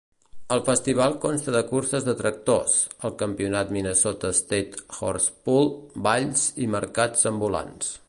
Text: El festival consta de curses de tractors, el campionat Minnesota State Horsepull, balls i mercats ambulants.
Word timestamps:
El 0.53 0.61
festival 0.69 1.17
consta 1.25 1.53
de 1.55 1.61
curses 1.73 2.07
de 2.07 2.15
tractors, 2.21 2.73
el 3.09 3.15
campionat 3.21 3.75
Minnesota 3.77 4.35
State 4.41 4.83
Horsepull, 5.01 5.73
balls 6.09 6.51
i 6.67 6.73
mercats 6.79 7.35
ambulants. 7.37 7.99